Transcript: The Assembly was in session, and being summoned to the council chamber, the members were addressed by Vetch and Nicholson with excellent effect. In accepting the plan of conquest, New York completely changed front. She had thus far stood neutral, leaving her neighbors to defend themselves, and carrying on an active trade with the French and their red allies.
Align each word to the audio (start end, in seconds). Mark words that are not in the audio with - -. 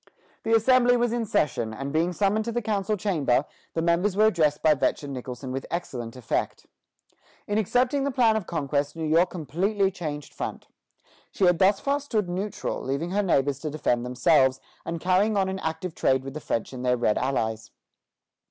The 0.41 0.55
Assembly 0.55 0.97
was 0.97 1.13
in 1.13 1.27
session, 1.27 1.75
and 1.75 1.93
being 1.93 2.11
summoned 2.11 2.45
to 2.45 2.51
the 2.51 2.63
council 2.63 2.97
chamber, 2.97 3.45
the 3.75 3.83
members 3.83 4.17
were 4.17 4.25
addressed 4.25 4.63
by 4.63 4.73
Vetch 4.73 5.03
and 5.03 5.13
Nicholson 5.13 5.51
with 5.51 5.67
excellent 5.69 6.15
effect. 6.15 6.65
In 7.45 7.59
accepting 7.59 8.03
the 8.03 8.09
plan 8.09 8.35
of 8.35 8.47
conquest, 8.47 8.95
New 8.95 9.05
York 9.05 9.29
completely 9.29 9.91
changed 9.91 10.33
front. 10.33 10.67
She 11.31 11.45
had 11.45 11.59
thus 11.59 11.79
far 11.79 11.99
stood 11.99 12.27
neutral, 12.29 12.81
leaving 12.81 13.11
her 13.11 13.21
neighbors 13.21 13.59
to 13.59 13.69
defend 13.69 14.03
themselves, 14.03 14.59
and 14.87 14.99
carrying 14.99 15.37
on 15.37 15.47
an 15.49 15.59
active 15.59 15.93
trade 15.93 16.23
with 16.23 16.33
the 16.33 16.41
French 16.41 16.73
and 16.73 16.83
their 16.83 16.97
red 16.97 17.19
allies. 17.19 17.69